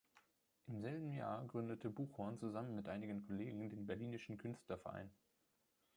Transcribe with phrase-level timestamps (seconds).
[0.65, 5.11] Im selben Jahr gründete Buchhorn zusammen mit einigen Kollegen den "Berlinischen Künstler-Verein".